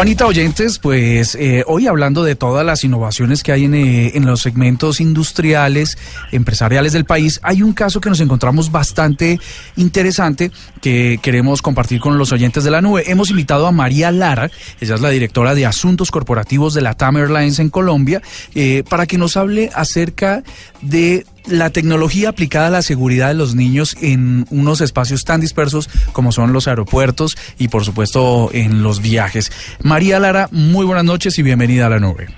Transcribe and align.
Juanita 0.00 0.24
Oyentes, 0.24 0.78
pues 0.78 1.34
eh, 1.34 1.62
hoy 1.66 1.86
hablando 1.86 2.24
de 2.24 2.34
todas 2.34 2.64
las 2.64 2.84
innovaciones 2.84 3.42
que 3.42 3.52
hay 3.52 3.66
en, 3.66 3.74
eh, 3.74 4.12
en, 4.14 4.24
los 4.24 4.40
segmentos 4.40 4.98
industriales, 4.98 5.98
empresariales 6.32 6.94
del 6.94 7.04
país, 7.04 7.38
hay 7.42 7.62
un 7.62 7.74
caso 7.74 8.00
que 8.00 8.08
nos 8.08 8.18
encontramos 8.20 8.72
bastante 8.72 9.38
interesante 9.76 10.52
que 10.80 11.20
queremos 11.20 11.60
compartir 11.60 12.00
con 12.00 12.16
los 12.16 12.32
oyentes 12.32 12.64
de 12.64 12.70
la 12.70 12.80
nube. 12.80 13.10
Hemos 13.10 13.28
invitado 13.28 13.66
a 13.66 13.72
María 13.72 14.10
Lara, 14.10 14.50
ella 14.80 14.94
es 14.94 15.02
la 15.02 15.10
directora 15.10 15.54
de 15.54 15.66
Asuntos 15.66 16.10
Corporativos 16.10 16.72
de 16.72 16.80
la 16.80 16.94
TAM 16.94 17.18
Airlines 17.18 17.58
en 17.58 17.68
Colombia, 17.68 18.22
eh, 18.54 18.84
para 18.88 19.04
que 19.04 19.18
nos 19.18 19.36
hable 19.36 19.68
acerca 19.74 20.42
de 20.80 21.26
la 21.46 21.70
tecnología 21.70 22.30
aplicada 22.30 22.68
a 22.68 22.70
la 22.70 22.82
seguridad 22.82 23.28
de 23.28 23.34
los 23.34 23.54
niños 23.54 23.96
en 24.00 24.46
unos 24.50 24.80
espacios 24.80 25.24
tan 25.24 25.40
dispersos 25.40 25.88
como 26.12 26.32
son 26.32 26.52
los 26.52 26.68
aeropuertos 26.68 27.36
y 27.58 27.68
por 27.68 27.84
supuesto 27.84 28.50
en 28.52 28.82
los 28.82 29.00
viajes. 29.00 29.52
María 29.82 30.18
Lara, 30.18 30.48
muy 30.50 30.84
buenas 30.84 31.04
noches 31.04 31.38
y 31.38 31.42
bienvenida 31.42 31.86
a 31.86 31.90
la 31.90 31.98
nube. 31.98 32.28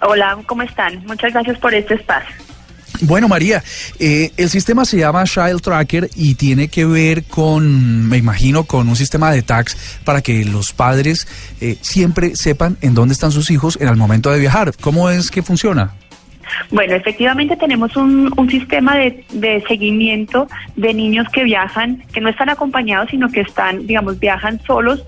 Hola, 0.00 0.38
¿cómo 0.46 0.62
están? 0.62 1.04
Muchas 1.06 1.32
gracias 1.32 1.58
por 1.58 1.72
este 1.74 1.94
espacio. 1.94 2.34
Bueno, 3.04 3.26
María, 3.26 3.64
eh, 3.98 4.30
el 4.36 4.48
sistema 4.48 4.84
se 4.84 4.98
llama 4.98 5.24
Child 5.24 5.60
Tracker 5.60 6.08
y 6.14 6.36
tiene 6.36 6.68
que 6.68 6.84
ver 6.84 7.24
con, 7.24 8.08
me 8.08 8.16
imagino, 8.16 8.62
con 8.64 8.88
un 8.88 8.94
sistema 8.94 9.32
de 9.32 9.42
tags 9.42 9.76
para 10.04 10.22
que 10.22 10.44
los 10.44 10.72
padres 10.72 11.26
eh, 11.60 11.76
siempre 11.80 12.36
sepan 12.36 12.76
en 12.80 12.94
dónde 12.94 13.14
están 13.14 13.32
sus 13.32 13.50
hijos 13.50 13.76
en 13.80 13.88
el 13.88 13.96
momento 13.96 14.30
de 14.30 14.38
viajar. 14.38 14.72
¿Cómo 14.80 15.10
es 15.10 15.32
que 15.32 15.42
funciona? 15.42 15.94
Bueno, 16.70 16.94
efectivamente 16.94 17.56
tenemos 17.56 17.96
un, 17.96 18.32
un 18.36 18.50
sistema 18.50 18.96
de, 18.96 19.24
de, 19.32 19.62
seguimiento 19.68 20.48
de 20.76 20.94
niños 20.94 21.26
que 21.32 21.44
viajan, 21.44 22.02
que 22.12 22.20
no 22.20 22.28
están 22.28 22.48
acompañados, 22.48 23.10
sino 23.10 23.28
que 23.28 23.40
están, 23.40 23.86
digamos, 23.86 24.18
viajan 24.18 24.60
solos, 24.62 25.04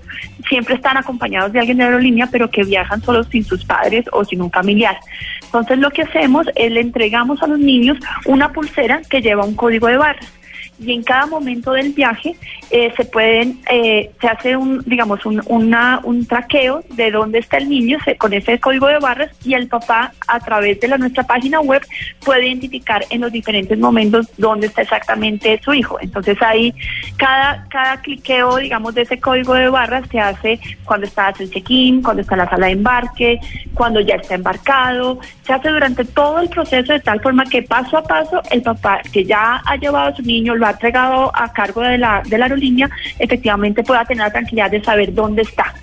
siempre 0.47 0.75
están 0.75 0.97
acompañados 0.97 1.53
de 1.53 1.59
alguien 1.59 1.77
de 1.77 1.85
aerolínea, 1.85 2.27
pero 2.31 2.49
que 2.49 2.63
viajan 2.63 3.01
solos 3.01 3.27
sin 3.31 3.43
sus 3.43 3.65
padres 3.65 4.05
o 4.11 4.23
sin 4.23 4.41
un 4.41 4.51
familiar. 4.51 4.97
Entonces 5.43 5.79
lo 5.79 5.89
que 5.91 6.03
hacemos 6.03 6.47
es 6.55 6.71
le 6.71 6.81
entregamos 6.81 7.41
a 7.41 7.47
los 7.47 7.59
niños 7.59 7.97
una 8.25 8.51
pulsera 8.51 9.01
que 9.09 9.21
lleva 9.21 9.45
un 9.45 9.55
código 9.55 9.87
de 9.87 9.97
barras 9.97 10.31
y 10.79 10.93
en 10.93 11.03
cada 11.03 11.25
momento 11.25 11.71
del 11.71 11.93
viaje 11.93 12.35
eh, 12.71 12.93
se 12.95 13.05
pueden, 13.05 13.59
eh, 13.69 14.11
se 14.19 14.27
hace 14.27 14.55
un, 14.55 14.83
digamos, 14.85 15.25
un, 15.25 15.41
una, 15.47 15.99
un 16.03 16.25
traqueo 16.25 16.83
de 16.91 17.11
dónde 17.11 17.39
está 17.39 17.57
el 17.57 17.69
niño 17.69 17.97
con 18.17 18.33
ese 18.33 18.59
código 18.59 18.87
de 18.87 18.99
barras 18.99 19.31
y 19.43 19.53
el 19.53 19.67
papá 19.67 20.11
a 20.27 20.39
través 20.39 20.79
de 20.79 20.87
la, 20.87 20.97
nuestra 20.97 21.23
página 21.23 21.59
web 21.61 21.81
puede 22.23 22.47
identificar 22.47 23.05
en 23.09 23.21
los 23.21 23.31
diferentes 23.31 23.77
momentos 23.77 24.27
dónde 24.37 24.67
está 24.67 24.81
exactamente 24.81 25.59
su 25.63 25.73
hijo. 25.73 25.97
Entonces 26.01 26.41
ahí 26.41 26.73
cada, 27.17 27.65
cada 27.69 28.01
cliqueo, 28.01 28.57
digamos, 28.57 28.95
de 28.95 29.03
ese 29.03 29.19
código 29.19 29.53
de 29.53 29.69
barras 29.69 30.07
se 30.09 30.19
hace 30.19 30.59
cuando 30.83 31.05
está 31.05 31.33
el 31.39 31.49
check-in, 31.49 32.01
cuando 32.01 32.21
está 32.21 32.35
la 32.35 32.49
sala 32.49 32.67
de 32.67 32.73
embarque, 32.73 33.39
cuando 33.73 33.99
ya 33.99 34.15
está 34.15 34.35
embarcado, 34.35 35.19
se 35.45 35.53
hace 35.53 35.69
durante 35.69 36.05
todo 36.05 36.39
el 36.39 36.49
proceso 36.49 36.93
de 36.93 36.99
tal 36.99 37.21
forma 37.21 37.43
que 37.45 37.61
paso 37.61 37.97
a 37.97 38.03
paso 38.03 38.41
el 38.51 38.61
papá 38.61 39.01
que 39.11 39.23
ya 39.23 39.61
ha 39.65 39.75
llevado 39.77 40.09
a 40.09 40.15
su 40.15 40.21
niño, 40.21 40.55
lo 40.55 40.64
ha 40.67 40.71
entregado 40.71 41.31
a 41.35 41.51
cargo 41.51 41.81
de 41.81 41.97
la, 41.97 42.21
de 42.25 42.37
la 42.37 42.45
aerolínea, 42.45 42.89
efectivamente 43.19 43.83
pueda 43.83 44.05
tener 44.05 44.25
la 44.25 44.31
tranquilidad 44.31 44.71
de 44.71 44.83
saber 44.83 45.13
dónde 45.13 45.43
está. 45.43 45.73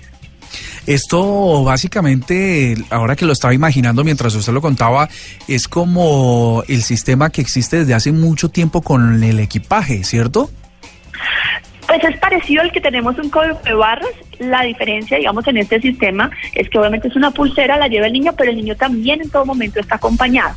Esto 0.85 1.63
básicamente, 1.63 2.75
ahora 2.89 3.15
que 3.15 3.25
lo 3.25 3.31
estaba 3.31 3.53
imaginando 3.53 4.03
mientras 4.03 4.35
usted 4.35 4.51
lo 4.51 4.61
contaba, 4.61 5.07
es 5.47 5.67
como 5.67 6.63
el 6.67 6.81
sistema 6.81 7.29
que 7.29 7.41
existe 7.41 7.77
desde 7.77 7.93
hace 7.93 8.11
mucho 8.11 8.49
tiempo 8.49 8.81
con 8.81 9.23
el 9.23 9.39
equipaje, 9.39 10.03
¿cierto? 10.03 10.49
Pues 11.87 12.03
es 12.03 12.17
parecido 12.17 12.61
al 12.61 12.71
que 12.71 12.81
tenemos 12.81 13.17
un 13.17 13.29
código 13.29 13.59
de 13.63 13.73
barras. 13.73 14.09
La 14.43 14.63
diferencia, 14.63 15.17
digamos, 15.17 15.47
en 15.47 15.57
este 15.57 15.79
sistema 15.81 16.29
es 16.53 16.69
que 16.69 16.79
obviamente 16.79 17.07
es 17.07 17.15
una 17.15 17.31
pulsera, 17.31 17.77
la 17.77 17.87
lleva 17.87 18.07
el 18.07 18.13
niño, 18.13 18.33
pero 18.37 18.51
el 18.51 18.57
niño 18.57 18.75
también 18.75 19.21
en 19.21 19.29
todo 19.29 19.45
momento 19.45 19.79
está 19.79 19.95
acompañado. 19.95 20.55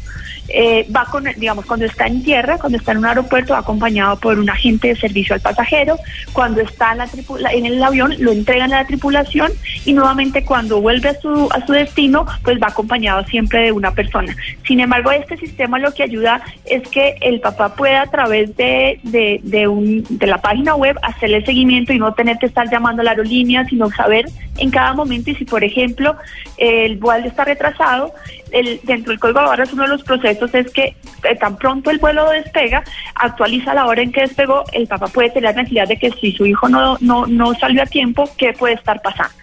Eh, 0.49 0.87
va 0.95 1.05
con, 1.07 1.25
digamos, 1.37 1.67
cuando 1.67 1.87
está 1.87 2.07
en 2.07 2.23
tierra, 2.23 2.59
cuando 2.59 2.79
está 2.79 2.93
en 2.93 2.99
un 2.99 3.07
aeropuerto, 3.07 3.55
va 3.55 3.61
acompañado 3.61 4.17
por 4.19 4.39
un 4.39 4.49
agente 4.49 4.89
de 4.89 4.97
servicio 4.97 5.35
al 5.35 5.41
pasajero. 5.41 5.97
Cuando 6.33 6.61
está 6.61 6.93
en, 6.93 6.99
la 6.99 7.53
en 7.53 7.67
el 7.67 7.83
avión, 7.83 8.15
lo 8.19 8.33
entregan 8.33 8.73
a 8.73 8.83
la 8.83 8.87
tripulación 8.87 9.51
y 9.85 9.93
nuevamente 9.93 10.45
cuando 10.45 10.81
vuelve 10.81 11.09
a 11.09 11.21
su, 11.21 11.49
a 11.53 11.65
su 11.67 11.73
destino, 11.73 12.27
pues 12.45 12.61
va 12.63 12.69
acompañado 12.69 13.25
siempre 13.25 13.65
de 13.65 13.73
una 13.73 13.93
persona. 13.93 14.37
Sin 14.67 14.81
embargo, 14.81 15.11
este 15.11 15.37
sistema 15.37 15.79
lo 15.79 15.93
que 15.93 16.05
ayuda 16.05 16.43
es 16.65 16.87
que 16.89 17.17
el 17.21 17.41
papá 17.41 17.75
pueda 17.75 18.03
a 18.03 18.07
través 18.07 18.57
de, 18.57 19.01
de, 19.03 19.41
de, 19.43 19.67
un, 19.69 20.05
de 20.09 20.27
la 20.27 20.41
página 20.41 20.77
web 20.77 20.97
hacerle 21.03 21.45
seguimiento 21.45 21.93
y 21.93 21.99
no 21.99 22.15
tener 22.15 22.39
que 22.39 22.47
estar 22.47 22.71
llamando 22.71 23.03
a 23.03 23.05
la 23.05 23.11
aerolínea, 23.13 23.65
sino 23.77 23.91
saber 23.91 24.25
en 24.57 24.71
cada 24.71 24.95
momento 24.95 25.31
y 25.31 25.35
si, 25.35 25.45
por 25.45 25.63
ejemplo, 25.63 26.17
el 26.57 26.97
vuelo 26.97 27.27
está 27.27 27.45
retrasado, 27.45 28.15
el, 28.51 28.81
dentro 28.85 29.11
del 29.11 29.21
código 29.21 29.41
de 29.41 29.47
barras 29.47 29.73
uno 29.73 29.83
de 29.83 29.89
los 29.89 30.03
procesos 30.03 30.55
es 30.55 30.71
que 30.73 30.97
eh, 31.25 31.37
tan 31.39 31.57
pronto 31.59 31.91
el 31.91 31.99
vuelo 31.99 32.31
despega, 32.31 32.83
actualiza 33.15 33.75
la 33.75 33.87
hora 33.87 34.03
en 34.03 34.13
que 34.13 34.23
despegó, 34.23 34.65
el 34.73 34.87
papá 34.87 35.09
puede 35.09 35.29
tener 35.29 35.51
la 35.51 35.55
tranquilidad 35.55 35.89
de 35.89 35.99
que 35.99 36.11
si 36.13 36.33
su 36.33 36.47
hijo 36.47 36.69
no, 36.69 36.97
no, 37.01 37.27
no 37.27 37.55
salió 37.55 37.83
a 37.83 37.87
tiempo, 37.87 38.29
¿qué 38.39 38.55
puede 38.55 38.75
estar 38.75 39.03
pasando? 39.03 39.35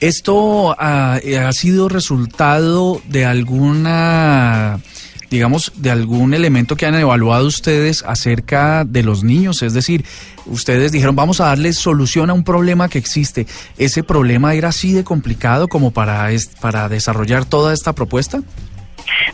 ¿Esto 0.00 0.76
ha, 0.78 1.14
ha 1.14 1.52
sido 1.52 1.88
resultado 1.88 3.00
de 3.06 3.24
alguna 3.24 4.78
digamos, 5.30 5.72
de 5.76 5.90
algún 5.90 6.34
elemento 6.34 6.76
que 6.76 6.86
han 6.86 6.94
evaluado 6.94 7.46
ustedes 7.46 8.02
acerca 8.06 8.84
de 8.84 9.02
los 9.02 9.24
niños? 9.24 9.62
Es 9.62 9.74
decir, 9.74 10.04
ustedes 10.46 10.92
dijeron, 10.92 11.16
vamos 11.16 11.40
a 11.40 11.46
darles 11.46 11.76
solución 11.76 12.30
a 12.30 12.34
un 12.34 12.44
problema 12.44 12.88
que 12.88 12.98
existe. 12.98 13.46
¿Ese 13.78 14.02
problema 14.02 14.54
era 14.54 14.68
así 14.68 14.92
de 14.92 15.04
complicado 15.04 15.68
como 15.68 15.90
para, 15.90 16.28
para 16.60 16.88
desarrollar 16.88 17.44
toda 17.44 17.72
esta 17.72 17.92
propuesta? 17.92 18.42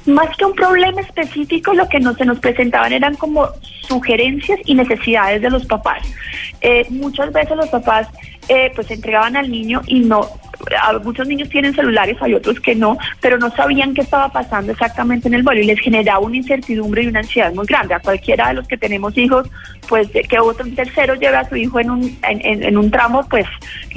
Más 0.07 0.37
que 0.37 0.45
un 0.45 0.55
problema 0.55 1.01
específico, 1.01 1.75
lo 1.75 1.89
que 1.89 2.01
no 2.01 2.15
se 2.15 2.25
nos 2.25 2.39
presentaban 2.39 2.93
eran 2.93 3.15
como 3.17 3.49
sugerencias 3.87 4.59
y 4.65 4.75
necesidades 4.75 5.43
de 5.43 5.51
los 5.51 5.65
papás. 5.67 6.03
Eh, 6.61 6.87
muchas 6.91 7.33
veces 7.33 7.57
los 7.57 7.69
papás 7.69 8.09
eh, 8.49 8.73
pues 8.75 8.91
entregaban 8.91 9.37
al 9.37 9.51
niño 9.51 9.83
y 9.87 10.01
no 10.01 10.29
muchos 11.03 11.27
niños 11.27 11.49
tienen 11.49 11.75
celulares, 11.75 12.17
hay 12.21 12.35
otros 12.35 12.61
que 12.61 12.75
no, 12.75 12.99
pero 13.21 13.39
no 13.39 13.51
sabían 13.51 13.95
qué 13.95 14.03
estaba 14.03 14.29
pasando 14.31 14.73
exactamente 14.73 15.29
en 15.29 15.35
el 15.35 15.43
vuelo 15.43 15.61
y 15.61 15.67
les 15.67 15.81
generaba 15.81 16.21
una 16.21 16.37
incertidumbre 16.37 17.03
y 17.03 17.07
una 17.09 17.21
ansiedad 17.21 17.53
muy 17.53 17.67
grande. 17.67 17.95
A 17.95 18.01
cualquiera 18.01 18.49
de 18.49 18.55
los 18.55 18.69
que 18.69 18.77
tenemos 18.77 19.17
hijos, 19.17 19.49
pues 19.89 20.09
que 20.11 20.39
otro 20.39 20.67
tercero 20.75 21.15
lleve 21.15 21.37
a 21.37 21.49
su 21.49 21.57
hijo 21.57 21.81
en 21.81 21.91
un, 21.91 22.19
en, 22.23 22.77
un 22.77 22.91
tramo, 22.91 23.27
pues 23.29 23.47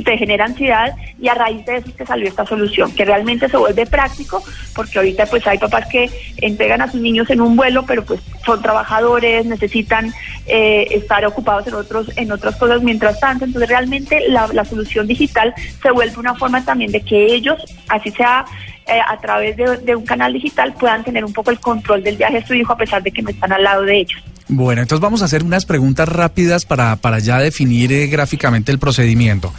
te 0.03 0.17
genera 0.17 0.45
ansiedad 0.45 0.95
y 1.19 1.27
a 1.27 1.35
raíz 1.35 1.65
de 1.65 1.77
eso 1.77 1.89
es 1.97 2.07
salió 2.07 2.27
esta 2.27 2.45
solución, 2.45 2.91
que 2.93 3.05
realmente 3.05 3.47
se 3.47 3.57
vuelve 3.57 3.85
práctico, 3.85 4.43
porque 4.75 4.97
ahorita 4.99 5.25
pues 5.27 5.45
hay 5.47 5.57
papás 5.57 5.87
que 5.87 6.09
entregan 6.37 6.81
a 6.81 6.91
sus 6.91 7.01
niños 7.01 7.29
en 7.29 7.41
un 7.41 7.55
vuelo, 7.55 7.83
pero 7.85 8.03
pues 8.03 8.19
son 8.45 8.61
trabajadores, 8.61 9.45
necesitan 9.45 10.13
eh, 10.45 10.87
estar 10.91 11.25
ocupados 11.25 11.67
en 11.67 11.73
otros 11.75 12.11
en 12.15 12.31
otras 12.31 12.55
cosas 12.55 12.81
mientras 12.81 13.19
tanto, 13.19 13.45
entonces 13.45 13.69
realmente 13.69 14.21
la, 14.29 14.47
la 14.47 14.65
solución 14.65 15.07
digital 15.07 15.53
se 15.81 15.91
vuelve 15.91 16.17
una 16.17 16.35
forma 16.35 16.63
también 16.63 16.91
de 16.91 17.01
que 17.01 17.33
ellos, 17.33 17.63
así 17.89 18.11
sea 18.11 18.45
eh, 18.85 18.99
a 18.99 19.17
través 19.17 19.55
de, 19.55 19.95
un 19.95 20.05
canal 20.05 20.33
digital, 20.33 20.73
puedan 20.73 21.05
tener 21.05 21.23
un 21.23 21.31
poco 21.31 21.51
el 21.51 21.59
control 21.59 22.03
del 22.03 22.17
viaje 22.17 22.41
de 22.41 22.45
su 22.45 22.53
hijo 22.53 22.73
a 22.73 22.77
pesar 22.77 23.01
de 23.01 23.11
que 23.11 23.21
no 23.21 23.29
están 23.29 23.53
al 23.53 23.63
lado 23.63 23.83
de 23.83 24.01
ellos. 24.01 24.21
Bueno, 24.49 24.81
entonces 24.81 25.01
vamos 25.01 25.21
a 25.21 25.25
hacer 25.25 25.41
unas 25.41 25.65
preguntas 25.65 26.09
rápidas 26.09 26.65
para, 26.65 26.97
para 26.97 27.19
ya 27.19 27.39
definir 27.39 27.93
eh, 27.93 28.07
gráficamente 28.07 28.73
el 28.73 28.79
procedimiento. 28.79 29.53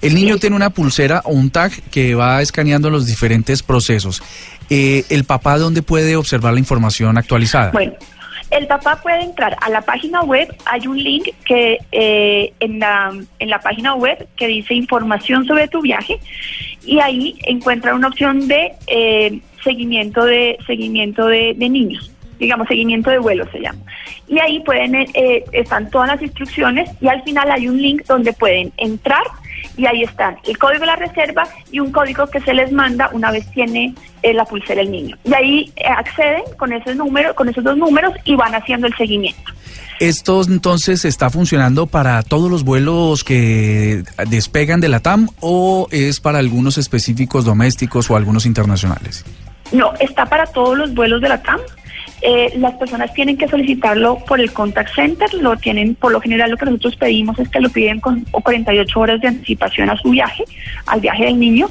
El 0.00 0.14
niño 0.14 0.38
tiene 0.38 0.54
una 0.54 0.70
pulsera 0.70 1.22
o 1.24 1.32
un 1.32 1.50
tag 1.50 1.72
que 1.90 2.14
va 2.14 2.40
escaneando 2.40 2.88
los 2.88 3.04
diferentes 3.04 3.64
procesos. 3.64 4.22
Eh, 4.70 5.04
¿El 5.08 5.24
papá 5.24 5.58
dónde 5.58 5.82
puede 5.82 6.14
observar 6.14 6.52
la 6.52 6.60
información 6.60 7.18
actualizada? 7.18 7.72
Bueno, 7.72 7.94
el 8.50 8.66
papá 8.66 9.00
puede 9.02 9.22
entrar 9.22 9.56
a 9.60 9.68
la 9.68 9.82
página 9.82 10.22
web, 10.22 10.54
hay 10.64 10.86
un 10.86 11.02
link 11.02 11.28
que 11.44 11.78
eh, 11.92 12.52
en, 12.60 12.78
la, 12.78 13.12
en 13.38 13.50
la 13.50 13.60
página 13.60 13.94
web 13.94 14.26
que 14.36 14.46
dice 14.46 14.74
información 14.74 15.44
sobre 15.46 15.68
tu 15.68 15.82
viaje 15.82 16.18
y 16.84 16.98
ahí 17.00 17.38
encuentra 17.44 17.94
una 17.94 18.08
opción 18.08 18.48
de 18.48 18.72
eh, 18.86 19.40
seguimiento 19.62 20.24
de 20.24 20.58
seguimiento 20.66 21.26
de, 21.26 21.54
niños 21.54 22.12
digamos, 22.38 22.68
seguimiento 22.68 23.10
de 23.10 23.18
vuelo 23.18 23.50
se 23.50 23.58
llama. 23.58 23.80
Y 24.28 24.38
ahí 24.38 24.60
pueden, 24.60 24.94
eh, 24.94 25.44
están 25.50 25.90
todas 25.90 26.06
las 26.06 26.22
instrucciones 26.22 26.88
y 27.00 27.08
al 27.08 27.20
final 27.24 27.50
hay 27.50 27.66
un 27.66 27.82
link 27.82 28.04
donde 28.06 28.32
pueden 28.32 28.72
entrar 28.76 29.24
y 29.76 29.86
ahí 29.86 30.02
están 30.02 30.36
el 30.44 30.58
código 30.58 30.80
de 30.80 30.86
la 30.86 30.96
reserva 30.96 31.46
y 31.70 31.80
un 31.80 31.92
código 31.92 32.26
que 32.26 32.40
se 32.40 32.54
les 32.54 32.72
manda 32.72 33.10
una 33.12 33.30
vez 33.30 33.50
tiene 33.52 33.94
eh, 34.22 34.34
la 34.34 34.44
pulsera 34.44 34.80
el 34.80 34.90
niño. 34.90 35.16
Y 35.24 35.34
ahí 35.34 35.72
eh, 35.76 35.84
acceden 35.86 36.42
con 36.56 36.72
ese 36.72 36.94
número, 36.94 37.34
con 37.34 37.48
esos 37.48 37.64
dos 37.64 37.76
números 37.76 38.12
y 38.24 38.36
van 38.36 38.54
haciendo 38.54 38.86
el 38.86 38.94
seguimiento. 38.96 39.52
¿Esto 40.00 40.42
entonces 40.46 41.04
está 41.04 41.28
funcionando 41.28 41.86
para 41.86 42.22
todos 42.22 42.50
los 42.50 42.62
vuelos 42.62 43.24
que 43.24 44.04
despegan 44.28 44.80
de 44.80 44.88
la 44.88 45.00
TAM 45.00 45.28
o 45.40 45.88
es 45.90 46.20
para 46.20 46.38
algunos 46.38 46.78
específicos 46.78 47.44
domésticos 47.44 48.08
o 48.10 48.16
algunos 48.16 48.46
internacionales? 48.46 49.24
No, 49.72 49.92
está 49.98 50.24
para 50.26 50.46
todos 50.46 50.78
los 50.78 50.94
vuelos 50.94 51.20
de 51.20 51.28
la 51.28 51.42
TAM. 51.42 51.58
Eh, 52.20 52.52
las 52.56 52.74
personas 52.74 53.12
tienen 53.14 53.36
que 53.36 53.46
solicitarlo 53.48 54.18
por 54.26 54.40
el 54.40 54.52
contact 54.52 54.94
center, 54.94 55.32
lo 55.34 55.56
tienen, 55.56 55.94
por 55.94 56.12
lo 56.12 56.20
general 56.20 56.50
lo 56.50 56.56
que 56.56 56.64
nosotros 56.66 56.96
pedimos 56.96 57.38
es 57.38 57.48
que 57.48 57.60
lo 57.60 57.70
piden 57.70 58.00
con 58.00 58.24
48 58.24 59.00
horas 59.00 59.20
de 59.20 59.28
anticipación 59.28 59.88
a 59.90 59.96
su 59.96 60.10
viaje, 60.10 60.44
al 60.86 61.00
viaje 61.00 61.26
del 61.26 61.38
niño. 61.38 61.68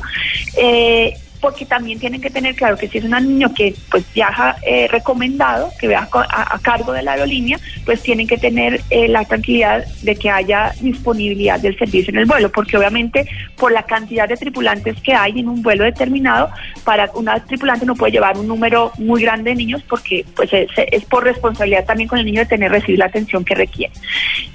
Eh, 0.58 1.14
porque 1.42 1.66
también 1.66 2.00
tienen 2.00 2.22
que 2.22 2.30
tener 2.30 2.56
claro 2.56 2.78
que 2.78 2.88
si 2.88 2.98
es 2.98 3.04
un 3.04 3.12
niño 3.12 3.54
que 3.54 3.76
pues 3.90 4.06
viaja 4.14 4.56
eh, 4.66 4.88
recomendado, 4.90 5.72
que 5.80 5.88
viaja 5.88 6.08
a, 6.14 6.60
cargo 6.60 6.92
de 6.92 7.04
la 7.04 7.14
aerolínea, 7.14 7.60
pues 7.86 8.02
tienen 8.02 8.28
que 8.28 8.38
tener 8.38 8.82
eh, 8.90 9.08
la 9.08 9.24
tranquilidad 9.26 9.86
de 10.02 10.16
que 10.16 10.30
haya 10.30 10.74
disponibilidad 10.82 11.60
del 11.60 11.78
servicio 11.78 12.12
en 12.12 12.20
el 12.20 12.26
vuelo, 12.26 12.52
porque 12.52 12.78
obviamente 12.78 13.28
por 13.56 13.72
la 13.72 13.84
cantidad 13.84 14.28
de 14.28 14.38
tripulantes 14.38 15.00
que 15.02 15.14
hay 15.14 15.40
en 15.40 15.48
un 15.48 15.62
vuelo 15.62 15.84
determinado, 15.84 16.50
para 16.84 17.10
una 17.14 17.40
tripulante 17.46 17.86
no 17.86 17.96
puede 17.96 18.14
llevar 18.14 18.38
un 18.38 18.48
número 18.48 18.92
muy 18.98 19.22
grande 19.22 19.52
de 19.52 19.56
niños 19.56 19.84
porque 19.88 20.26
pues 20.36 20.52
es, 20.54 20.70
es 20.76 21.06
por 21.06 21.24
responsabilidad 21.24 21.86
también 21.86 22.08
con 22.08 22.20
el 22.20 22.26
niño 22.26 22.42
de 22.42 22.48
tener 22.48 22.72
recibir 22.72 23.00
la 23.00 23.06
atención 23.06 23.44
que 23.46 23.56
requiere. 23.56 23.94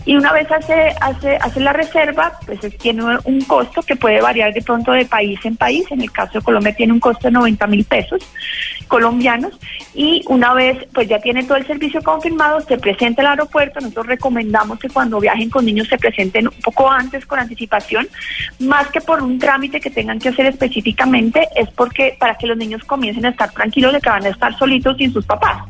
Y 0.05 0.17
una 0.17 0.33
vez 0.33 0.51
hace 0.51 0.95
hace 1.01 1.37
hace 1.37 1.61
la 1.61 1.73
reserva, 1.73 2.33
pues 2.47 2.61
tiene 2.79 3.03
un 3.25 3.41
costo 3.43 3.83
que 3.83 3.97
puede 3.97 4.21
variar 4.21 4.53
de 4.53 4.63
pronto 4.63 4.93
de 4.93 5.05
país 5.05 5.39
en 5.45 5.57
país. 5.57 5.85
En 5.91 6.01
el 6.01 6.11
caso 6.11 6.39
de 6.39 6.45
Colombia 6.45 6.72
tiene 6.73 6.93
un 6.93 7.01
costo 7.01 7.29
de 7.29 7.33
90 7.33 7.67
mil 7.67 7.85
pesos 7.85 8.21
colombianos 8.93 9.59
y 9.95 10.23
una 10.29 10.53
vez 10.53 10.87
pues 10.93 11.09
ya 11.09 11.19
tiene 11.19 11.45
todo 11.45 11.57
el 11.57 11.67
servicio 11.67 12.03
confirmado, 12.03 12.61
se 12.61 12.77
presenta 12.77 13.23
al 13.23 13.29
aeropuerto, 13.29 13.81
nosotros 13.81 14.07
recomendamos 14.07 14.79
que 14.79 14.91
cuando 14.91 15.19
viajen 15.19 15.49
con 15.49 15.65
niños 15.65 15.89
se 15.89 15.97
presenten 15.97 16.49
un 16.49 16.61
poco 16.63 16.91
antes 16.91 17.25
con 17.25 17.39
anticipación, 17.39 18.07
más 18.59 18.89
que 18.89 19.01
por 19.01 19.23
un 19.23 19.39
trámite 19.39 19.81
que 19.81 19.91
tengan 19.91 20.19
que 20.19 20.29
hacer 20.29 20.45
específicamente, 20.45 21.49
es 21.57 21.71
porque 21.71 22.17
para 22.19 22.37
que 22.37 22.47
los 22.47 22.57
niños 22.59 22.85
comiencen 22.85 23.25
a 23.25 23.31
estar 23.31 23.51
tranquilos 23.53 23.95
de 23.95 24.01
que 24.01 24.11
van 24.11 24.27
a 24.27 24.29
estar 24.29 24.57
solitos 24.59 24.97
sin 24.99 25.11
sus 25.11 25.25
papás. 25.25 25.63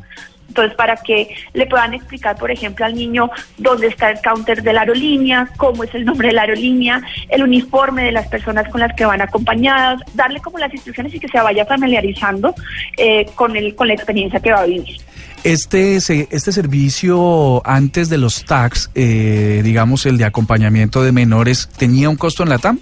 Entonces, 0.53 0.77
para 0.77 0.95
que 0.97 1.35
le 1.53 1.65
puedan 1.65 1.95
explicar, 1.95 2.35
por 2.35 2.51
ejemplo, 2.51 2.85
al 2.85 2.93
niño 2.93 3.31
dónde 3.57 3.87
está 3.87 4.11
el 4.11 4.19
counter 4.21 4.61
de 4.61 4.71
la 4.71 4.81
aerolínea, 4.81 5.49
cómo 5.57 5.83
es 5.83 5.95
el 5.95 6.05
nombre 6.05 6.27
de 6.27 6.35
la 6.35 6.41
aerolínea, 6.41 7.01
el 7.29 7.41
uniforme 7.41 8.03
de 8.03 8.11
las 8.11 8.27
personas 8.27 8.69
con 8.69 8.79
las 8.79 8.93
que 8.95 9.03
van 9.03 9.19
acompañadas, 9.19 9.99
darle 10.13 10.39
como 10.41 10.59
las 10.59 10.71
instrucciones 10.71 11.11
y 11.15 11.19
que 11.19 11.27
se 11.27 11.39
vaya 11.39 11.65
familiarizando 11.65 12.53
eh, 12.97 13.25
con, 13.33 13.55
el, 13.55 13.73
con 13.73 13.87
la 13.87 13.95
experiencia 13.95 14.39
que 14.39 14.51
va 14.51 14.59
a 14.59 14.65
vivir. 14.65 14.97
Este, 15.43 15.95
este 15.95 16.51
servicio 16.51 17.63
antes 17.65 18.09
de 18.09 18.19
los 18.19 18.45
tags, 18.45 18.91
eh, 18.93 19.61
digamos 19.63 20.05
el 20.05 20.19
de 20.19 20.25
acompañamiento 20.25 21.01
de 21.01 21.11
menores, 21.11 21.67
¿tenía 21.67 22.09
un 22.09 22.15
costo 22.15 22.43
en 22.43 22.49
la 22.49 22.59
TAM? 22.59 22.79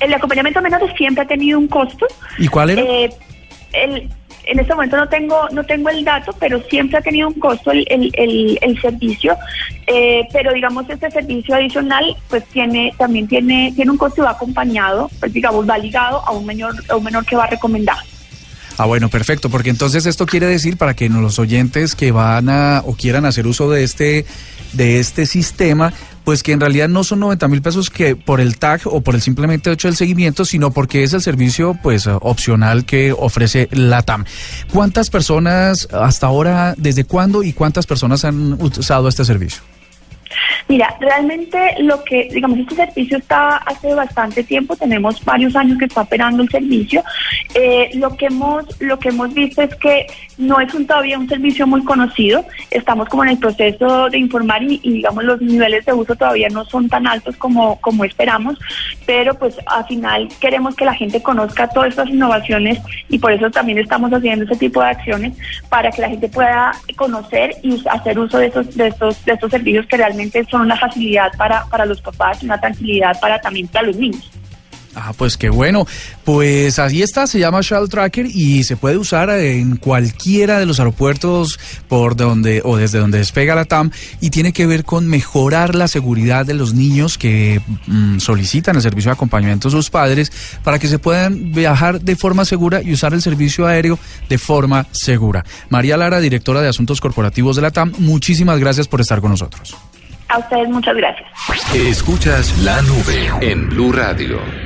El 0.00 0.12
acompañamiento 0.12 0.58
de 0.58 0.64
menores 0.64 0.90
siempre 0.98 1.22
ha 1.22 1.28
tenido 1.28 1.60
un 1.60 1.68
costo. 1.68 2.08
¿Y 2.38 2.48
cuál 2.48 2.70
era? 2.70 2.82
Eh, 2.82 3.10
el, 3.72 4.10
en 4.46 4.60
este 4.60 4.74
momento 4.74 4.96
no 4.96 5.08
tengo 5.08 5.48
no 5.50 5.64
tengo 5.64 5.90
el 5.90 6.04
dato, 6.04 6.34
pero 6.38 6.62
siempre 6.68 6.98
ha 6.98 7.02
tenido 7.02 7.28
un 7.28 7.34
costo 7.34 7.72
el, 7.72 7.86
el, 7.90 8.58
el, 8.60 8.80
servicio, 8.80 9.36
eh, 9.86 10.26
pero 10.32 10.52
digamos 10.52 10.88
este 10.88 11.10
servicio 11.10 11.54
adicional 11.54 12.16
pues 12.28 12.44
tiene 12.46 12.92
también 12.96 13.26
tiene 13.26 13.72
tiene 13.74 13.90
un 13.90 13.98
costo 13.98 14.22
y 14.22 14.24
va 14.24 14.30
acompañado, 14.30 15.10
pues 15.20 15.32
digamos 15.32 15.68
va 15.68 15.76
ligado 15.78 16.26
a 16.26 16.32
un 16.32 16.46
menor 16.46 16.74
a 16.88 16.96
un 16.96 17.04
menor 17.04 17.24
que 17.26 17.36
va 17.36 17.46
recomendado. 17.46 18.00
Ah, 18.78 18.84
bueno, 18.84 19.08
perfecto, 19.08 19.48
porque 19.48 19.70
entonces 19.70 20.04
esto 20.04 20.26
quiere 20.26 20.46
decir 20.46 20.76
para 20.76 20.94
que 20.94 21.08
los 21.08 21.38
oyentes 21.38 21.94
que 21.94 22.12
van 22.12 22.50
a 22.50 22.82
o 22.84 22.94
quieran 22.94 23.24
hacer 23.24 23.46
uso 23.46 23.70
de 23.70 23.84
este 23.84 24.26
de 24.74 25.00
este 25.00 25.24
sistema, 25.24 25.92
pues 26.26 26.42
que 26.42 26.50
en 26.50 26.58
realidad 26.58 26.88
no 26.88 27.04
son 27.04 27.20
90 27.20 27.46
mil 27.46 27.62
pesos 27.62 27.88
que 27.88 28.16
por 28.16 28.40
el 28.40 28.58
tag 28.58 28.80
o 28.86 29.00
por 29.00 29.14
el 29.14 29.20
simplemente 29.20 29.70
hecho 29.70 29.86
del 29.86 29.96
seguimiento, 29.96 30.44
sino 30.44 30.72
porque 30.72 31.04
es 31.04 31.12
el 31.12 31.22
servicio 31.22 31.78
pues 31.80 32.08
opcional 32.08 32.84
que 32.84 33.12
ofrece 33.12 33.68
la 33.70 34.02
TAM. 34.02 34.24
¿Cuántas 34.72 35.08
personas 35.08 35.86
hasta 35.92 36.26
ahora, 36.26 36.74
desde 36.76 37.04
cuándo 37.04 37.44
y 37.44 37.52
cuántas 37.52 37.86
personas 37.86 38.24
han 38.24 38.54
usado 38.60 39.06
este 39.06 39.24
servicio? 39.24 39.62
Mira, 40.68 40.96
realmente 41.00 41.76
lo 41.78 42.02
que, 42.02 42.28
digamos, 42.32 42.58
este 42.58 42.74
servicio 42.74 43.18
está 43.18 43.58
hace 43.58 43.94
bastante 43.94 44.42
tiempo, 44.42 44.74
tenemos 44.74 45.24
varios 45.24 45.54
años 45.54 45.78
que 45.78 45.84
está 45.84 46.02
operando 46.02 46.42
el 46.42 46.48
servicio. 46.48 47.04
Eh, 47.54 47.90
lo 47.94 48.16
que 48.16 48.26
hemos, 48.26 48.64
lo 48.80 48.98
que 48.98 49.10
hemos 49.10 49.32
visto 49.32 49.62
es 49.62 49.74
que 49.76 50.06
no 50.38 50.60
es 50.60 50.74
un, 50.74 50.86
todavía 50.86 51.18
un 51.18 51.28
servicio 51.28 51.66
muy 51.68 51.84
conocido. 51.84 52.44
Estamos 52.70 53.08
como 53.08 53.22
en 53.22 53.30
el 53.30 53.38
proceso 53.38 54.10
de 54.10 54.18
informar 54.18 54.62
y, 54.62 54.78
digamos 54.78 55.24
los 55.24 55.40
niveles 55.40 55.84
de 55.84 55.92
uso 55.92 56.16
todavía 56.16 56.48
no 56.48 56.64
son 56.64 56.88
tan 56.88 57.06
altos 57.06 57.36
como, 57.36 57.80
como 57.80 58.04
esperamos, 58.04 58.58
pero 59.06 59.34
pues 59.34 59.56
al 59.66 59.86
final 59.86 60.28
queremos 60.40 60.74
que 60.74 60.84
la 60.84 60.94
gente 60.94 61.22
conozca 61.22 61.68
todas 61.68 61.90
estas 61.90 62.08
innovaciones 62.08 62.80
y 63.08 63.18
por 63.18 63.32
eso 63.32 63.50
también 63.50 63.78
estamos 63.78 64.12
haciendo 64.12 64.44
ese 64.44 64.56
tipo 64.56 64.80
de 64.80 64.88
acciones 64.88 65.36
para 65.68 65.90
que 65.90 66.02
la 66.02 66.08
gente 66.08 66.28
pueda 66.28 66.72
conocer 66.96 67.52
y 67.62 67.82
hacer 67.88 68.18
uso 68.18 68.38
de 68.38 68.46
estos, 68.46 68.74
de 68.76 68.88
estos, 68.88 69.24
de 69.24 69.32
estos 69.32 69.50
servicios 69.50 69.86
que 69.86 69.96
realmente 69.96 70.44
son 70.50 70.55
una 70.62 70.76
facilidad 70.76 71.32
para, 71.36 71.64
para 71.66 71.86
los 71.86 72.00
papás 72.00 72.42
una 72.42 72.58
tranquilidad 72.58 73.18
para 73.20 73.40
también 73.40 73.68
para 73.68 73.86
los 73.86 73.96
niños. 73.96 74.30
Ah, 74.98 75.12
pues 75.14 75.36
qué 75.36 75.50
bueno. 75.50 75.86
Pues 76.24 76.78
así 76.78 77.02
está, 77.02 77.26
se 77.26 77.38
llama 77.38 77.60
Shuttle 77.60 77.88
Tracker 77.88 78.26
y 78.26 78.64
se 78.64 78.78
puede 78.78 78.96
usar 78.96 79.28
en 79.28 79.76
cualquiera 79.76 80.58
de 80.58 80.64
los 80.64 80.78
aeropuertos 80.78 81.60
por 81.86 82.16
donde 82.16 82.62
o 82.64 82.78
desde 82.78 82.98
donde 82.98 83.18
despega 83.18 83.54
la 83.54 83.66
TAM 83.66 83.90
y 84.22 84.30
tiene 84.30 84.54
que 84.54 84.66
ver 84.66 84.84
con 84.84 85.06
mejorar 85.06 85.74
la 85.74 85.86
seguridad 85.86 86.46
de 86.46 86.54
los 86.54 86.72
niños 86.72 87.18
que 87.18 87.60
mm, 87.86 88.20
solicitan 88.20 88.76
el 88.76 88.82
servicio 88.82 89.10
de 89.10 89.16
acompañamiento 89.16 89.68
a 89.68 89.70
sus 89.70 89.90
padres 89.90 90.32
para 90.64 90.78
que 90.78 90.88
se 90.88 90.98
puedan 90.98 91.52
viajar 91.52 92.00
de 92.00 92.16
forma 92.16 92.46
segura 92.46 92.80
y 92.82 92.94
usar 92.94 93.12
el 93.12 93.20
servicio 93.20 93.66
aéreo 93.66 93.98
de 94.30 94.38
forma 94.38 94.86
segura. 94.92 95.44
María 95.68 95.98
Lara, 95.98 96.20
directora 96.20 96.62
de 96.62 96.68
Asuntos 96.68 97.02
Corporativos 97.02 97.56
de 97.56 97.62
la 97.62 97.70
TAM, 97.70 97.92
muchísimas 97.98 98.58
gracias 98.58 98.88
por 98.88 99.02
estar 99.02 99.20
con 99.20 99.30
nosotros. 99.30 99.76
A 100.28 100.38
ustedes 100.38 100.68
muchas 100.68 100.96
gracias. 100.96 101.28
Escuchas 101.74 102.58
la 102.58 102.82
nube 102.82 103.30
en 103.40 103.68
Blue 103.68 103.92
Radio. 103.92 104.65